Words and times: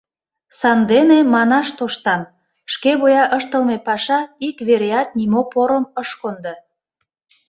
Сандене 0.59 1.17
манаш 1.33 1.67
тоштам: 1.77 2.21
шке 2.73 2.91
вуя 2.99 3.23
ыштылме 3.37 3.77
паша 3.87 4.19
ик 4.47 4.57
вереат 4.67 5.09
нимо 5.19 5.41
порым 5.51 5.85
ыш 6.01 6.09
кондо. 6.21 6.53